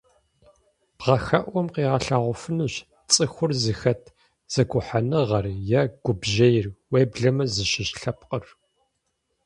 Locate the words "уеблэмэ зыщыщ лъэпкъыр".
6.91-8.45